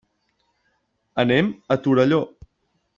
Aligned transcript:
Anem 1.25 1.53
a 1.77 1.81
Torelló. 1.85 2.23